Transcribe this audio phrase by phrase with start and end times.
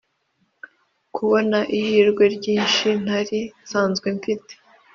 [1.15, 4.53] kubona ihirwe ryinshi ntari nsanzwe mfite;